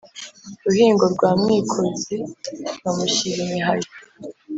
ruhingo 0.65 1.03
rwa 1.13 1.29
mwikozi 1.41 2.15
nkamushyira 2.79 3.39
imihayo. 3.45 3.89